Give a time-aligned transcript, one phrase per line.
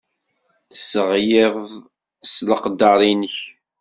[0.73, 1.55] Tesseɣliḍ
[2.31, 3.37] s leqder-nnek.